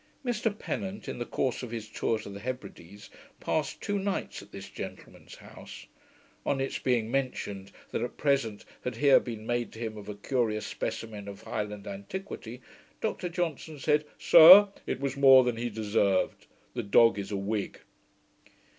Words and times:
Mr 0.25 0.57
Pennant, 0.57 1.07
in 1.07 1.19
the 1.19 1.27
course 1.27 1.61
of 1.61 1.69
his 1.69 1.87
tour 1.87 2.17
to 2.17 2.27
the 2.27 2.39
Hebrides, 2.39 3.11
passed 3.39 3.81
two 3.81 3.99
nights 3.99 4.41
at 4.41 4.51
this 4.51 4.67
gentleman's 4.67 5.35
house. 5.35 5.85
On 6.43 6.59
its 6.59 6.79
being 6.79 7.11
mentioned, 7.11 7.71
that 7.91 8.03
a 8.03 8.09
present 8.09 8.65
had 8.83 8.95
here 8.95 9.19
been 9.19 9.45
made 9.45 9.71
to 9.73 9.77
him 9.77 9.97
of 9.97 10.09
a 10.09 10.15
curious 10.15 10.65
specimen 10.65 11.27
of 11.27 11.43
Highland 11.43 11.85
antiquity, 11.85 12.61
Dr 12.99 13.29
Johnson 13.29 13.77
said, 13.77 14.05
'Sir, 14.17 14.69
it 14.87 14.99
was 14.99 15.15
more 15.15 15.43
than 15.43 15.57
he 15.57 15.69
deserved: 15.69 16.47
the 16.73 16.81
dog 16.81 17.19
is 17.19 17.31
a 17.31 17.37
Whig.' 17.37 17.77